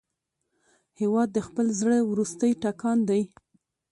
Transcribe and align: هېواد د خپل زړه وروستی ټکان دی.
هېواد 0.99 1.29
د 1.33 1.39
خپل 1.47 1.65
زړه 1.79 1.97
وروستی 2.11 2.51
ټکان 2.63 2.97
دی. 3.09 3.21